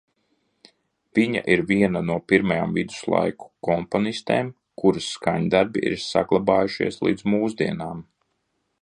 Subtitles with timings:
[1.17, 4.51] Viņa ir viena no pirmajām viduslaiku komponistēm,
[4.83, 8.07] kuras skaņdarbi ir saglabājušies līdz mūsdienām.